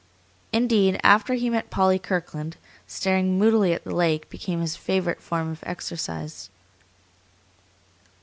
[0.51, 2.57] Indeed, after he met Polly Kirkland,
[2.87, 6.49] staring moodily at the lake became his favorite form of exercise.